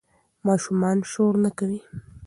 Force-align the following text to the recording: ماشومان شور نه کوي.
ماشومان 0.47 0.97
شور 1.11 1.33
نه 1.43 1.51
کوي. 1.57 1.79